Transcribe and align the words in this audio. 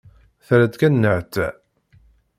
Terra-d 0.45 0.73
kan 0.79 0.93
nnehta. 0.95 1.47